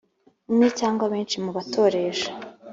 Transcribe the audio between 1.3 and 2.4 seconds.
mu batoresha